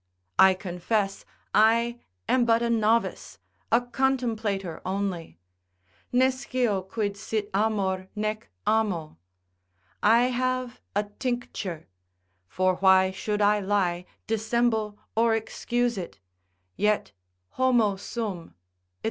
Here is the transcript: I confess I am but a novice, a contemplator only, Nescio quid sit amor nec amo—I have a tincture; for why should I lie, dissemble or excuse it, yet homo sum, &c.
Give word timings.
I 0.39 0.55
confess 0.55 1.25
I 1.53 1.99
am 2.27 2.43
but 2.43 2.63
a 2.63 2.71
novice, 2.71 3.37
a 3.71 3.81
contemplator 3.81 4.81
only, 4.83 5.37
Nescio 6.11 6.81
quid 6.89 7.15
sit 7.15 7.51
amor 7.53 8.07
nec 8.15 8.49
amo—I 8.65 10.21
have 10.29 10.81
a 10.95 11.03
tincture; 11.03 11.87
for 12.47 12.77
why 12.77 13.11
should 13.11 13.43
I 13.43 13.59
lie, 13.59 14.05
dissemble 14.25 14.97
or 15.15 15.35
excuse 15.35 15.99
it, 15.99 16.19
yet 16.75 17.11
homo 17.49 17.95
sum, 17.95 18.47
&c. 18.47 18.55